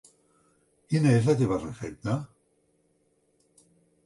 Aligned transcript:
Quina 0.93 1.11
és 1.17 1.29
la 1.31 1.35
teva 1.41 1.59
recepta? 1.61 2.17